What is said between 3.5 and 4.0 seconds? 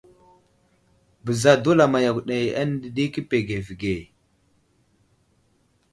avige.